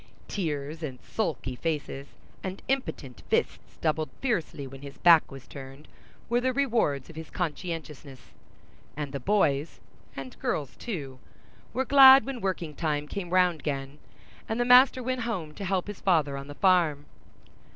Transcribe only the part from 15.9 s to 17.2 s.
father on the farm.